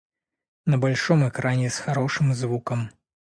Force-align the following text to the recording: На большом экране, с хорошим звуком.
На 0.65 0.79
большом 0.79 1.29
экране, 1.29 1.69
с 1.69 1.77
хорошим 1.77 2.33
звуком. 2.33 2.89